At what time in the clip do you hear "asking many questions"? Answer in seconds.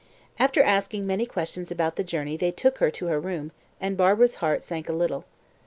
0.63-1.69